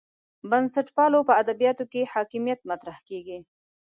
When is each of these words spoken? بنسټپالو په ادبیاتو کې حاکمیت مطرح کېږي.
بنسټپالو 0.49 1.19
په 1.27 1.33
ادبیاتو 1.41 1.83
کې 1.91 2.09
حاکمیت 2.13 2.59
مطرح 2.69 2.97
کېږي. 3.09 3.37